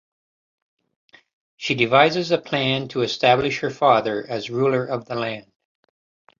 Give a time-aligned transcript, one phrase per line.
[1.57, 5.51] She devises a plan to establish her father as ruler of the land.